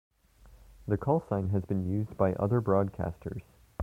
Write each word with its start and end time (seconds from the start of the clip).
The 0.87 0.97
call 0.97 1.21
sign 1.29 1.49
has 1.49 1.63
been 1.63 1.85
used 1.87 2.17
by 2.17 2.33
other 2.33 2.59
broadcasters. 2.59 3.43